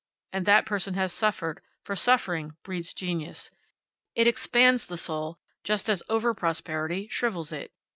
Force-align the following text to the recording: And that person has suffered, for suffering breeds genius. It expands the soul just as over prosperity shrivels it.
And 0.33 0.47
that 0.47 0.65
person 0.65 0.95
has 0.95 1.13
suffered, 1.13 1.61
for 1.83 1.95
suffering 1.95 2.55
breeds 2.63 2.91
genius. 2.91 3.51
It 4.15 4.25
expands 4.25 4.87
the 4.87 4.97
soul 4.97 5.37
just 5.63 5.87
as 5.91 6.01
over 6.09 6.33
prosperity 6.33 7.07
shrivels 7.09 7.51
it. 7.51 7.71